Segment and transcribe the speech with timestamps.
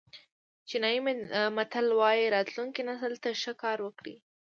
[0.67, 0.99] چینایي
[1.57, 4.15] متل وایي راتلونکي نسل ته ښه کار وکړئ.